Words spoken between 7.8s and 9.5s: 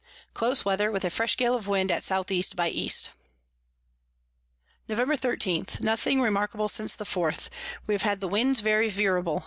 We have had the Winds very veerable.